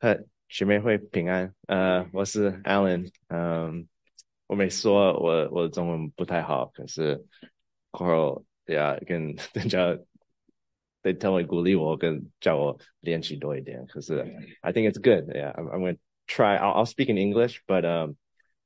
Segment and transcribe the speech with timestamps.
[0.00, 0.18] 呃，
[0.48, 1.52] 学妹会平安。
[1.66, 3.10] 呃，我是 Alan。
[3.28, 3.88] 嗯，
[4.46, 7.24] 我没说我我的中文不太好，可是
[7.92, 9.98] Coral 呀跟人家
[11.02, 13.84] they tell me 鼓励我跟叫我练习多一点。
[13.86, 14.20] 可是
[14.60, 15.28] I think it's good.
[15.34, 15.96] Yeah, I'm I'm gonna
[16.26, 16.56] try.
[16.58, 18.14] I'll I'll speak in English, but um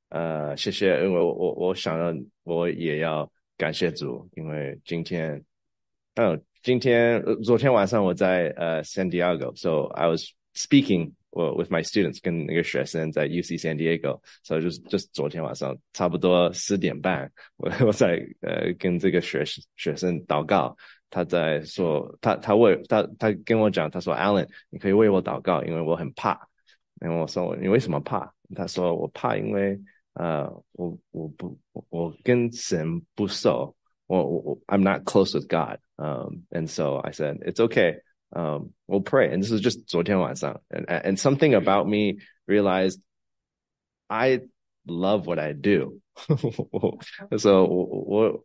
[0.09, 2.13] 呃，谢谢，因为我我我想要
[2.43, 5.41] 我也要感谢主，因为今天，
[6.15, 19.43] 嗯，今天昨天晚上我在呃 San Diego，so I was speaking with my students 跟那个学生在 UC San Diego，so 就是就是昨天晚上差不多十点半，我我在呃跟这个学
[19.75, 20.75] 学生祷告，
[21.09, 26.39] 他在说他他为他他跟我讲，他说 Alan，你可以为我祷告，因为我很怕，
[26.99, 28.31] 然后我说你为什么怕？
[28.53, 29.79] 他说我怕，因为
[30.15, 31.57] 呃，我我不
[31.89, 33.73] 我跟神不熟，
[34.07, 35.77] 我我 I'm not close with God.
[35.95, 38.01] Um, and so I said it's okay.
[38.33, 39.31] Um, we'll pray.
[39.31, 43.01] And this is just 昨天晚上, and and something about me realized
[44.09, 44.41] I
[44.87, 46.01] love what I do.
[47.37, 48.43] so 我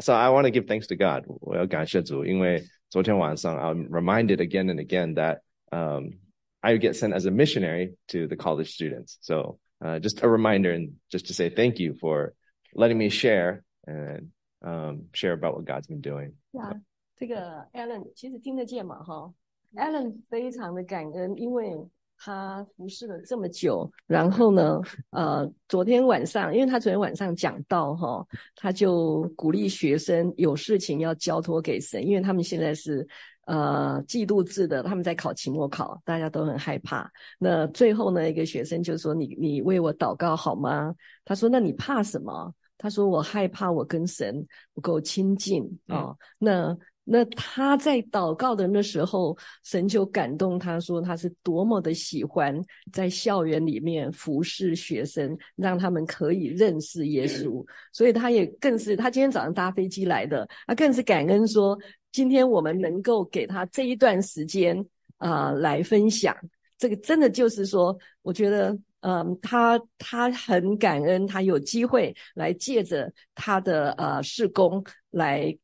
[0.00, 1.24] so I want to give thanks to God.
[1.26, 6.18] 我要感谢主，因为昨天晚上 I'm reminded again and again that um
[6.60, 9.18] I get sent as a missionary to the college students.
[9.20, 12.32] So uh, just a reminder and just to say thank you for
[12.74, 14.30] letting me share and
[14.62, 16.32] um, share about what God's been doing.
[16.54, 16.72] Yeah，
[17.19, 19.31] 这个 Alan 其实听得见嘛哈
[19.75, 21.77] ，Alan 非常的感恩，因为
[22.17, 28.25] 他服侍了这么久，然后呢，呃，昨天晚上，因为他昨天晚上讲到哈，
[28.55, 33.05] 他就鼓励学生有事情要交托给神，因为他们现在是。
[33.45, 37.11] 呃，季度制的，他们在考期末考，大家都很害怕。
[37.39, 40.93] 那最后呢，一个学生就说：“你你为我祷告好吗？”
[41.25, 46.77] 他说：“那你怕什么？”他说：“我害怕我跟神不够亲近啊。”那。
[47.11, 57.65] 那他在祷告的那时候，神就感动他说，他是多么的喜欢在校园里面服侍学生，让他们可以认识耶稣。
[57.91, 61.75] 所以他也更是，他今天早上搭飞机来的，他更是感恩说，
[62.11, 64.85] 今天我们能够给他这一段时间
[65.17, 66.37] 啊来分享。
[66.77, 75.57] 这个真的就是说，我觉得，嗯，他他很感恩，他有机会来借着他的呃事工来。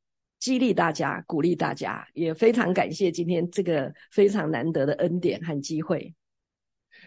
[0.45, 6.15] 激励大家，鼓励大家，也非常感谢今天这个非常难得的恩典和机会。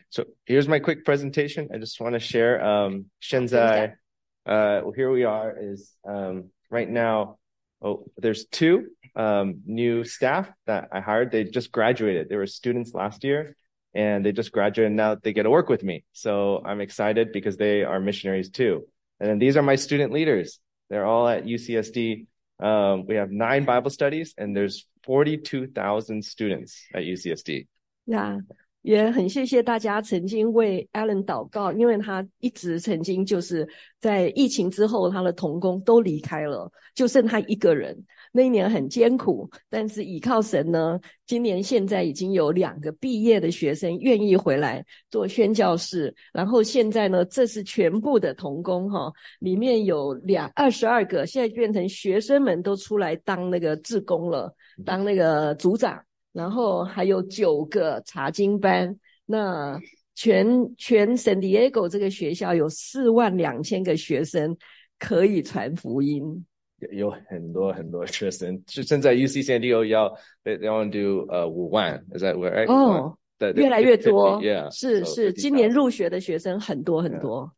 [0.09, 1.67] So here's my quick presentation.
[1.73, 2.61] I just want to share.
[2.61, 3.97] Um, 现在,
[4.45, 5.55] uh, here we are.
[5.59, 7.37] Is um, right now.
[7.85, 11.31] Oh, there's two um, new staff that I hired.
[11.31, 12.29] They just graduated.
[12.29, 13.57] They were students last year,
[13.93, 14.91] and they just graduated.
[14.91, 16.05] And now they get to work with me.
[16.13, 18.87] So I'm excited because they are missionaries too.
[19.19, 20.59] And then these are my student leaders.
[20.89, 22.27] They're all at UCSD
[22.59, 27.67] um, we have nine Bible studies, and there's 42,000 students at UCSD.
[28.05, 28.41] Yeah.
[28.83, 33.65] 也很谢谢大家曾经为 Alan 祷告，因为他一直曾经就是
[33.97, 37.97] 在疫情之后，他的童工都离开了，就剩他一个人。
[38.32, 56.02] 那一年很艰苦，但是倚靠神呢，今年现在已经有两个毕业的学生愿意回来做宣教士，然后现在呢，这是全部的童工哈，里面有两二十二个，现在变成学生们都出来当那个志工了，当那个组长。
[56.30, 58.94] 然后还有九个查经班，
[59.26, 59.76] 那
[60.14, 60.46] 全
[60.76, 64.56] 全神 Diego 这个学校有四万两千个学生
[65.00, 66.46] 可以传福音，
[66.91, 70.13] 有很多很多学生，是现在 UC San Diego 要
[70.43, 72.67] they want to do 呃五万，is that right？
[72.67, 77.53] 哦，对，越来越多，yeah，是是，今年入学的学生很多很多。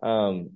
[0.00, 0.50] Um,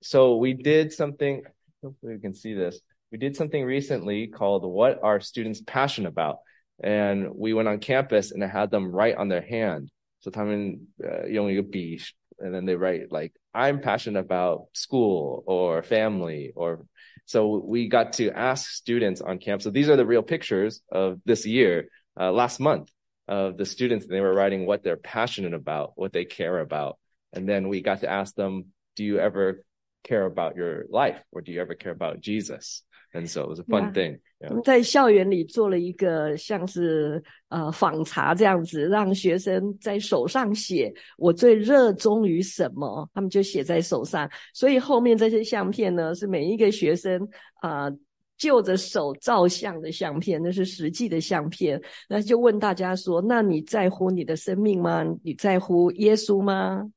[0.00, 1.44] so we did something.
[1.80, 2.80] Hopefully, you can see this.
[3.14, 6.38] we did something recently called What Are Students Passionate About?
[6.82, 9.88] And we went on campus and I had them write on their hand.
[10.18, 11.98] So 他们呃用一个笔
[12.38, 16.85] and then they write like I'm passionate about school or family or
[17.25, 19.63] so we got to ask students on campus.
[19.63, 21.89] So these are the real pictures of this year,
[22.19, 22.89] uh, last month
[23.27, 24.05] of the students.
[24.05, 26.97] And They were writing what they're passionate about, what they care about.
[27.31, 29.63] And then we got to ask them, do you ever
[30.03, 32.81] care about your life or do you ever care about Jesus?
[33.11, 34.19] And so it was a fun thing.
[34.49, 44.29] 我们在校园里做了一个像是呃访查这样子，让学生在手上写我最热衷于什么，他们就写在手上。
[44.53, 47.27] 所以后面这些相片呢，是每一个学生
[47.61, 47.91] 啊
[48.37, 51.81] 就着手照相的相片，那是实际的相片。
[52.07, 55.03] 那就问大家说：那你在乎你的生命吗？
[55.21, 56.89] 你在乎耶稣吗？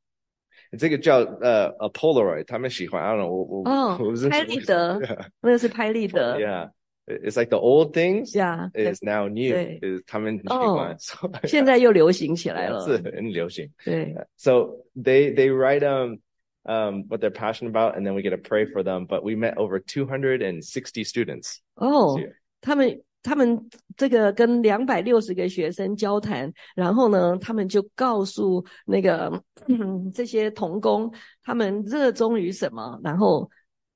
[0.77, 4.99] 这个叫呃呃 Polaroid，他们喜欢，I don't know，我我哦，拍立得，
[5.41, 6.71] 那个是拍立得，Yeah，
[7.07, 9.53] It's like the old things Yeah, is now new.
[9.53, 9.79] 对。
[9.81, 12.85] Is 他们习哦惯，所以现在又流行起来了。
[12.85, 13.71] 是很流行。
[13.85, 16.19] 对， So they they write um
[16.63, 19.07] um what they're passionate about, and then we get to pray for them.
[19.07, 21.59] But we met over 260 students.
[21.75, 29.30] 哦 this year.，他们 他们这个跟两百六十个学生交谈，然后呢，他们就告诉那个、
[29.68, 33.48] 嗯、这些童工，他们热衷于什么，然后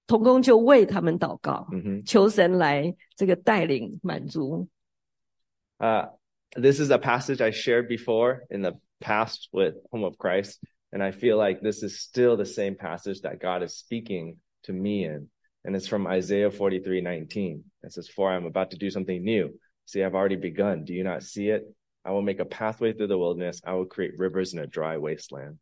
[0.06, 2.06] 童工就为他们祷告，Mhm.
[2.06, 4.68] 求神来这个带领满足。
[5.78, 6.08] Uh,
[6.54, 11.02] this is a passage I shared before in the past with Home of Christ, and
[11.02, 15.04] I feel like this is still the same passage that God is speaking to me
[15.04, 15.28] in.
[15.65, 17.63] And it's from Isaiah 43 19.
[17.83, 19.59] It says, For I am about to do something new.
[19.85, 20.85] See, I've already begun.
[20.85, 21.63] Do you not see it?
[22.03, 23.61] I will make a pathway through the wilderness.
[23.63, 25.57] I will create rivers in a dry wasteland.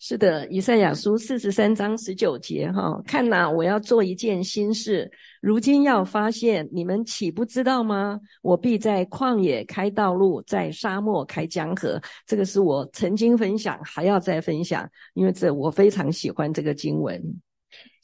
[0.00, 5.10] 是的，以赛亚书四十三章十九节，哈，看哪，我要做一件新事，
[5.40, 8.20] 如今要发现，你们岂不知道吗？
[8.40, 12.00] 我必在旷野开道路，在沙漠开江河。
[12.24, 17.20] 这个是我曾经分享，还要再分享，因为这我非常喜欢这个经文。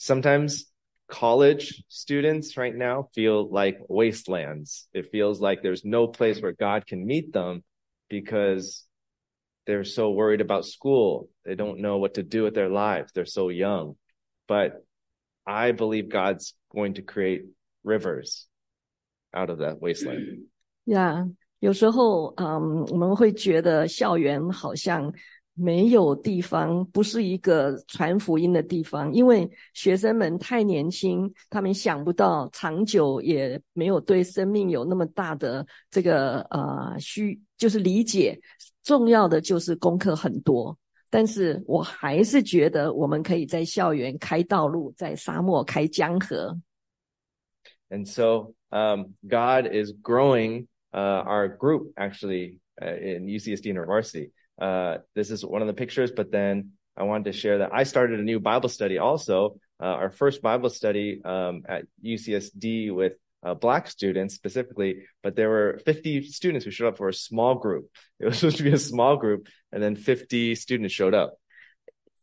[0.01, 0.65] Sometimes
[1.09, 4.89] college students right now feel like wastelands.
[4.93, 7.63] It feels like there's no place where God can meet them
[8.09, 8.87] because
[9.67, 11.29] they're so worried about school.
[11.45, 13.13] They don't know what to do with their lives.
[13.13, 13.97] They're so young.
[14.49, 14.85] But
[15.47, 17.45] I believe God's going to create
[17.83, 18.47] rivers
[19.33, 20.49] out of that wasteland.
[20.87, 21.27] 呀
[21.61, 25.11] 有时候，嗯，我们会觉得校园好像
[25.60, 38.40] 没有地方，不是一个传福音的地方，因为学生们太年轻，他们想不到长久，也没有对生命有那么大的这个呃需，就是理解。
[38.84, 40.76] 重要的就是功课很多，
[41.12, 46.58] 但是我还是觉得我们可以在校园开道路，在沙漠开江河。
[47.90, 54.32] And so um, God is growing uh, our group actually uh, in UCSD University.
[54.61, 57.83] Uh, this is one of the pictures, but then I wanted to share that I
[57.85, 59.57] started a new Bible study also.
[59.83, 65.51] Uh, our first Bible study um, at UCSD with uh, Black students specifically, but there
[65.51, 67.91] were 50 students who showed up for a small group.
[68.21, 71.39] It was supposed to be a small group, and then 50 students showed up.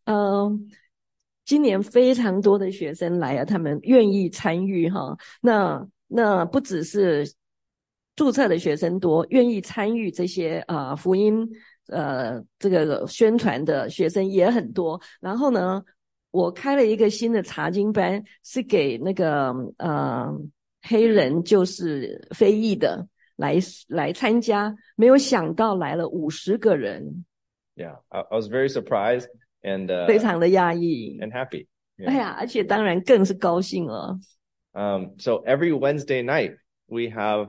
[0.05, 0.67] 嗯，
[1.45, 5.17] 今年非常多的学生来啊，他们愿意参与哈。
[5.41, 7.31] 那那不只是
[8.15, 11.47] 注册的学生多，愿意参与这些啊、呃福音
[11.88, 15.00] 呃这个宣传的学生也很多。
[15.20, 15.82] 然后呢，
[16.30, 20.32] 我开了一个新的查经班，是给那个呃
[20.82, 23.06] 黑人，就是非裔的
[23.36, 23.56] 来
[23.88, 24.74] 来参加。
[24.96, 27.24] 没有想到来了五十个人
[27.74, 29.28] ，Yeah, I, I was very surprised
[29.62, 31.18] and uh, 非常的讶异。
[31.20, 31.66] and happy.
[31.96, 32.10] Yeah.
[32.10, 34.18] 哎呀，而且当然更是高兴了。
[34.72, 37.48] Um, so every Wednesday night we have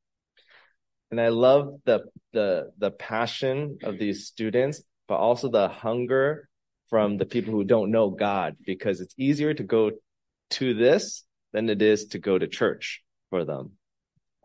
[1.10, 6.48] And I love the the the passion of these students, but also the hunger
[6.88, 9.92] from the people who don't know God, because it's easier to go
[10.50, 13.76] to this than it is to go to church for them.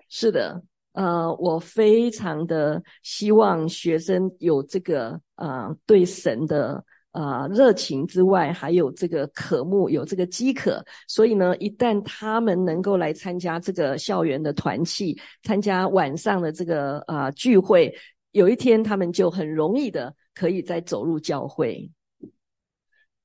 [0.08, 0.62] 是的，
[0.94, 6.86] 呃，我非常的希望学生有这个呃对神的
[7.17, 10.85] 呃热情之外，还有这个渴慕，有这个饥渴。
[11.09, 17.93] 所以呢，一旦他们能够来参加这个校园的团契，参加晚上的这个呃聚会，
[18.33, 21.91] 有一天他们就很容易的可以再走入教会。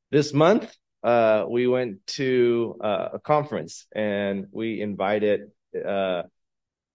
[0.10, 0.64] This month,
[1.02, 6.24] uh, we went to a conference and we invited uh,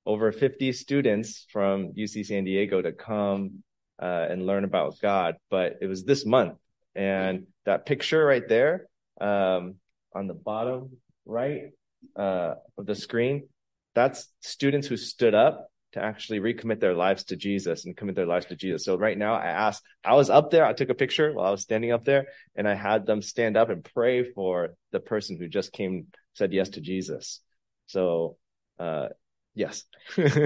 [0.04, 3.62] over 50 students from UC San Diego to come
[3.98, 5.36] and learn about God.
[5.48, 6.56] But it was this month,
[6.95, 8.87] and that picture right there
[9.19, 9.75] um,
[10.13, 11.71] on the bottom right
[12.15, 13.47] uh, of the screen,
[13.93, 18.25] that's students who stood up to actually recommit their lives to Jesus and commit their
[18.25, 18.85] lives to Jesus.
[18.85, 21.51] So right now I asked, I was up there, I took a picture while I
[21.51, 25.37] was standing up there and I had them stand up and pray for the person
[25.37, 27.41] who just came, said yes to Jesus.
[27.87, 28.37] So,
[28.79, 29.09] uh,
[29.53, 29.83] yes.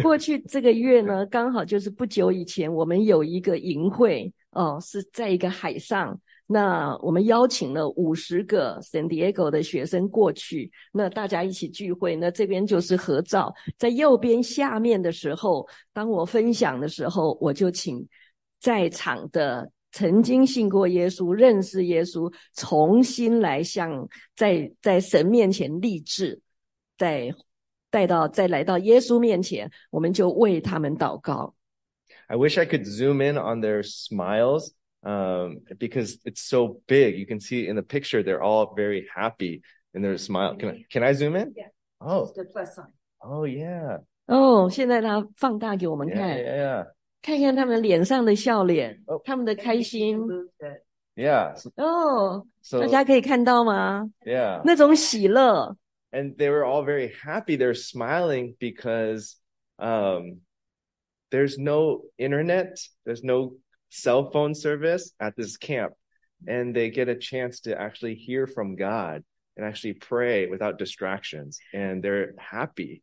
[0.02, 6.20] 过去这个月呢，刚好就是不久以前，我们有一个营会， 哦，是在一个海上。
[6.53, 12.17] 那我们邀请了五十个 San Diego 的学生过去，那大家一起聚会。
[12.17, 18.05] 那这边就是合照，在右边下面的时候，当我分享的时候，我就请
[18.59, 26.41] 在场的曾经信过耶稣、认识耶稣，重新来向在在神面前立志，
[26.99, 27.33] 在。
[27.93, 31.53] 带到再来到耶稣面前，我们就为他们祷告。
[32.29, 34.71] I wish I could zoom in on their smiles
[35.04, 37.18] um, because it's so big.
[37.18, 39.62] You can see in the picture they're all very happy
[39.94, 40.56] in their smile.
[40.56, 41.54] Can I, can I zoom in?
[41.56, 41.68] Yeah.
[42.02, 42.32] Oh.
[42.36, 42.92] The plus sign.
[43.22, 44.00] Oh yeah.
[44.28, 46.88] 哦，现在他放大给我们 Yeah, 看， yeah, yeah.
[47.22, 50.20] 看看他们脸上的笑脸哦，他们的开心。
[50.20, 50.82] Move the-
[51.16, 51.56] Yeah.
[51.56, 54.10] So, 哦， so 大家可以看到吗？
[54.26, 54.62] yeah.
[54.66, 55.78] 那种喜乐，
[56.12, 57.56] and they were all very happy.
[57.56, 59.36] They're smiling because
[59.78, 60.42] um,
[61.30, 63.54] there's no internet, there's no
[63.90, 65.94] cell phone service at this camp,
[66.48, 69.24] and they get a chance to actually hear from God
[69.56, 73.02] and actually pray without distractions, and they're happy.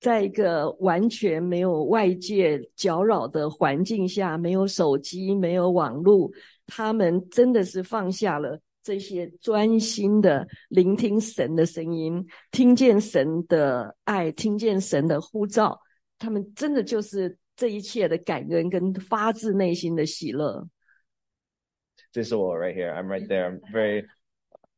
[0.00, 6.30] 在一个完全没有外界搅扰的环境下，没有手机，没有网络，
[6.66, 15.80] 他们真的是放下了这些，专心的聆听神的声音，听见神的爱，听见神的呼召，
[16.16, 20.67] 他们真的就是 这一切的感恩跟发自内心的喜乐。
[22.13, 22.93] This is all right here.
[22.93, 23.45] I'm right there.
[23.45, 24.05] I'm very.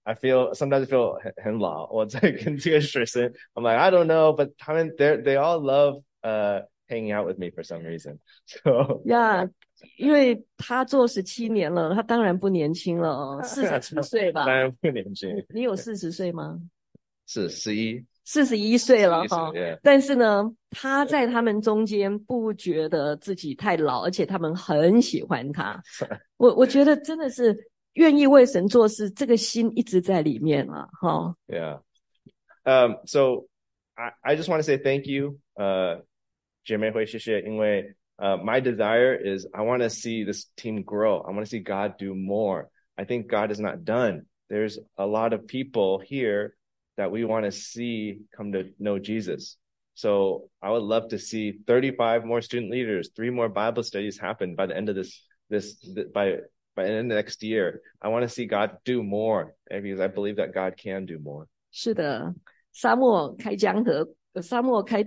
[0.04, 1.90] I feel sometimes I feel 很很老。
[1.92, 7.40] 我在跟这个学生 I'm like I don't know, but 他们 they they all love uh hanging out with
[7.40, 8.20] me for some reason.
[8.46, 9.50] So 呀
[9.98, 14.56] 因为他做十七年了，他当然不年轻了哦，四十七岁吧当？
[14.56, 16.60] 然不年轻，你有四十岁吗？
[17.26, 19.52] 是十一四十一岁了哈。
[19.82, 25.82] 但是呢，他在他们中间不觉得自己太老，而且他们很喜欢他。
[26.38, 27.56] 我我觉得真的是
[27.94, 31.36] 愿意为神做事，这个心一直在里面啊，哈。
[31.48, 31.80] Yeah.
[32.66, 33.48] Um, so
[33.94, 36.02] I, I just want to say thank you, uh,
[36.66, 41.22] 姐妹会谢谢，因为 uh, my desire is I want to see this team grow.
[41.22, 42.70] I want to see God do more.
[42.96, 44.26] I think God is not done.
[44.50, 46.56] There's a lot of people here
[46.97, 49.57] that we want to see come to know Jesus.
[49.95, 54.55] So I would love to see 35 more student leaders, three more Bible studies happen
[54.55, 55.75] by the end of this, this,
[56.15, 56.37] by,
[56.75, 57.83] by the end of next year.
[58.01, 61.19] I want to see God do more eh, because I believe that God can do
[61.19, 61.47] more.
[61.73, 62.35] 是的，
[62.73, 65.05] 沙漠开江河，呃沙漠开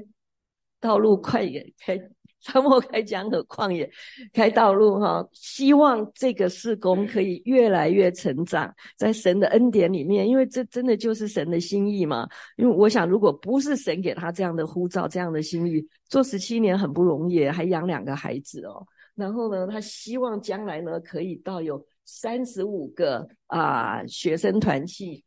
[0.79, 1.99] 道路，快也开
[2.40, 3.90] 沙漠开江河，旷野
[4.32, 5.26] 开道路哈。
[5.32, 12.28] 希望这个事工可以越来越成长，在神的恩典里面，因为这真的就是神的心意嘛。
[12.56, 18.86] 因为我想，如果不是神给他这样的呼召、这样的心意，做十七年很不容易，还养两个孩子哦。
[19.14, 25.24] 然后呢，他希望将来呢可以到有三十五个啊、学生团契。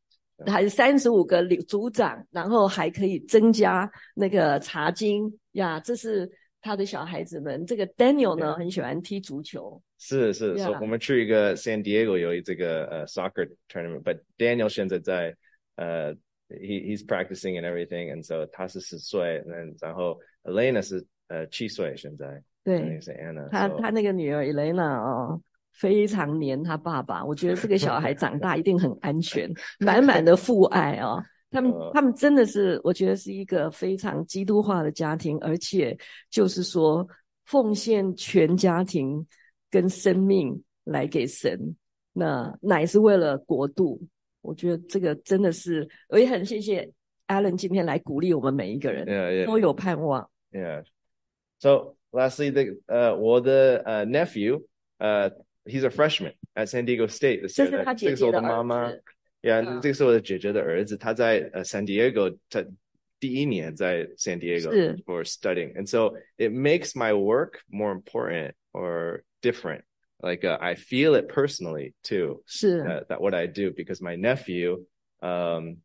[0.47, 6.27] 还是三十五个领组长，然后还可以增加那个茶经呀，这是
[6.61, 7.65] 他的小孩子们。
[7.65, 15.35] 这个 Daniel 呢，很喜欢踢足球，是是以我们去一个 San Diego 有这个呃 soccer tournament，but Daniel 现在在
[15.75, 16.13] 呃
[16.49, 25.41] he he's practicing and everything，and so 他是十岁，然然后 Elena 是呃七岁现在，对是 Anna，他他那个女儿 Elena 哦，
[25.73, 27.23] 非常黏他爸爸。
[27.23, 29.49] 我觉得这个小孩长大一定很安全，
[29.79, 31.23] 满满的父爱哦。
[31.51, 35.95] 他们呃他们真的是，我觉得是一个非常基督化的家庭，而且
[36.29, 37.05] 就是说
[37.45, 39.27] 奉献全家庭
[39.69, 41.75] 跟生命来给神，
[42.13, 44.01] 那乃是为了国度。
[44.41, 46.89] 我觉得这个真的是，我也很谢谢
[47.27, 49.45] Alan 今天来鼓励我们每一个人，Yeah, yeah.
[49.45, 50.29] 都有盼望。
[50.51, 50.83] Yeah.
[51.59, 54.63] So lastly, the uh, 我的 uh, nephew,
[54.97, 55.29] uh,
[55.65, 58.91] he's a freshman at San Diego State 这是他姐姐的的妈妈。
[59.42, 59.70] 儿子。
[59.70, 62.66] Yeah，、嗯这个是我的姐姐的儿子，他在呃 San Diego 在
[63.18, 69.82] 第一年在 San Diego 是 for studying, and so it makes my work more important or different.
[70.18, 74.16] Like uh, I feel it personally too 是 that, that what I do because my
[74.16, 74.84] nephew,
[75.20, 75.76] um,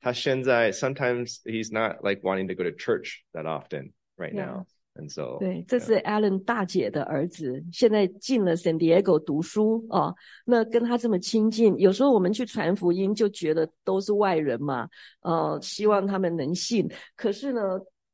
[0.00, 4.46] 他现在 sometimes he's not like wanting to go to church that often right Yeah.
[4.46, 10.15] now, And so 对，这是 Alan 大姐的儿子，现在进了 San Diego 读书哦。
[10.45, 14.87] 那跟他这么亲近，有时候我们去传福音就觉得都是外人嘛，
[15.21, 16.89] 呃，希望他们能信。
[17.15, 17.61] 可是呢，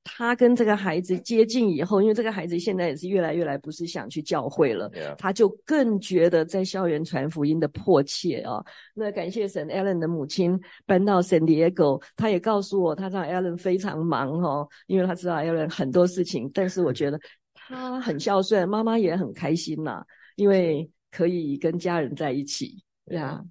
[0.03, 8.63] 他跟这个孩子接近以后，因为这个孩子现在也是越来越来不是想去教会了.他就更觉得在校园传福音的迫切啊。
[8.95, 17.19] 那感谢神，Allen 的母亲搬到 San Diego，他也告诉我，他让 Allen 非常忙哦，因为他知道 Allen 很多事情，但是我觉得
[17.53, 20.03] 他很孝顺，妈妈也很开心呐、
[20.35, 23.43] 因为可以跟家人在一起呀。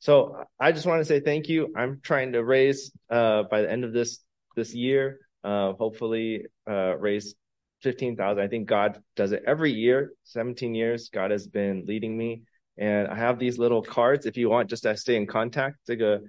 [0.00, 1.70] So I just want to say thank you.
[1.74, 4.20] I'm trying to raise uh by the end of this
[4.54, 7.35] this year, uh hopefully uh raise
[7.81, 8.39] 15,000.
[8.39, 10.13] I think God does it every year.
[10.25, 12.43] 17 years God has been leading me
[12.77, 15.77] and I have these little cards if you want just to stay in contact.
[15.83, 16.21] 这个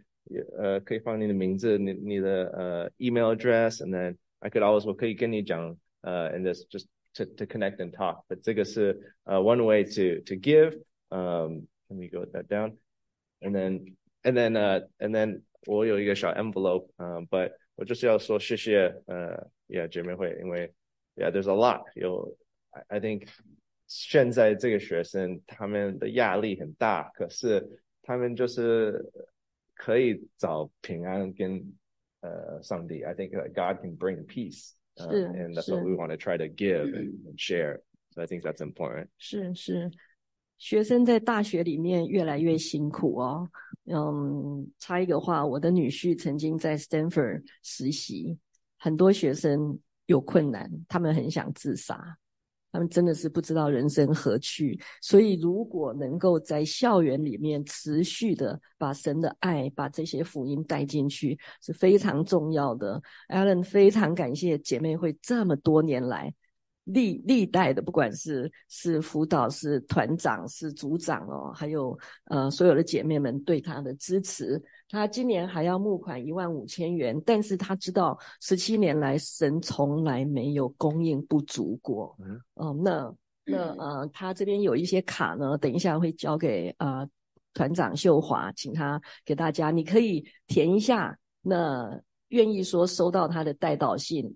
[0.59, 7.77] 呃可以放你的名字，你你的呃 email address and then I could always 我可以跟你讲呃 and this just to to connect
[7.77, 8.25] and talk.
[8.29, 10.75] But 这个是 uh one way to to give.
[11.11, 12.79] Um let me go that down
[13.43, 20.74] and then and then uh and then 我有一个小 envelope，嗯、um,，but 我就是要说谢谢呃，yeah 姐妹会，因为
[21.16, 22.36] yeah there's a lot 有
[22.90, 23.28] I, think
[23.88, 27.66] 现在这个学生他们的压力很大，可是
[28.02, 29.06] 他们就是
[29.76, 31.64] 可以找平安跟
[32.22, 33.04] 呃上帝。
[33.04, 36.88] I think God can bring peace, uh, and that's what we want to try to give
[36.88, 37.82] and, and share.
[38.10, 39.08] So I think that's important.
[39.20, 39.92] 是是。
[40.58, 43.48] 学生在大学里面越来越辛苦哦。
[43.90, 48.38] 嗯，插一个话，我的女婿曾经在 Stanford 实习，
[48.78, 52.18] 很多学生有困难，他们很想自杀，
[52.72, 54.78] 他们真的是不知道人生何去。
[55.02, 63.02] 所以，如果能够在校园里面持续的把神的爱、把这些福音带进去，是非常重要的。
[63.30, 66.34] Alan 非常感谢姐妹会这么多年来。
[66.88, 74.62] 历历代的，不管是是辅导、是团长、是组长哦，还有呃所有的姐妹们对他的支持。
[74.90, 82.16] 他今年还要募款一万五千元，但是他知道十七年来神从来没有供应不足过。
[82.20, 83.14] 嗯，哦，那
[83.46, 87.08] 那呃，他这边有一些卡呢，等一下会交给呃
[87.54, 91.18] 团长秀华，请他给大家，你可以填一下。
[91.42, 94.34] 那愿意说收到他的带导信。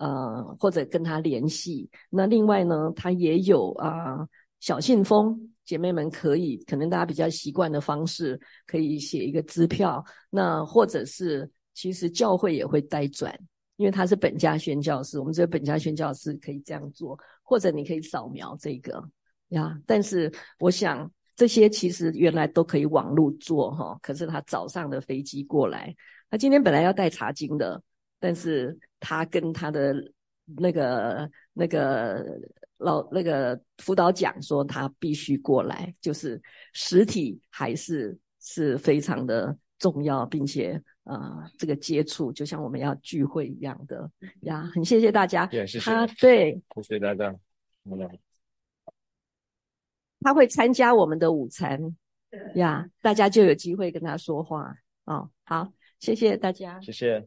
[0.00, 1.88] 呃，或者跟他联系。
[2.08, 4.26] 那另外呢，他也有啊
[4.60, 10.04] 小信封，姐妹们可以，可能大家比较习惯的方式，可以写一个支票。
[10.30, 13.38] 那或者是，其实教会也会代转，
[13.76, 19.02] 因为他是本家宣教师，我们这个本家宣教师可以这样做，或者你可以扫描这个
[19.48, 19.78] 呀。
[19.86, 25.94] 但是我想这些其实原来都可以网络做哈，可是他早上的飞机过来，
[26.30, 27.82] 他今天本来要带茶经的。
[28.22, 29.92] 但是他跟他的
[30.56, 32.24] 那个那个
[32.76, 36.40] 老那个辅导讲说，他必须过来，就是
[36.72, 44.08] 实体还是是非常的重要，并且啊，这个接触就像我们要聚会一样的
[44.42, 44.70] 呀。
[44.72, 47.34] 很谢谢大家，谢谢他对，谢谢大家。
[50.20, 51.96] 他会参加我们的午餐
[52.54, 54.72] 呀，大家就有机会跟他说话
[55.06, 55.28] 哦。
[55.42, 57.26] 好，谢谢大家，谢谢。